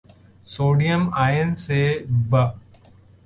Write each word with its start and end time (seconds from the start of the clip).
sodium 0.53 1.03
ion 1.25 1.49
سے 1.63 1.81
ب 2.29 2.31